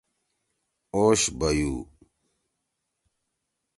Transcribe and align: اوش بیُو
اوش 0.95 1.21
بیُو 1.39 1.73